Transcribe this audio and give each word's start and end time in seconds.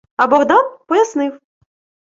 А 0.21 0.27
Богдан 0.27 0.65
пояснив: 0.87 1.33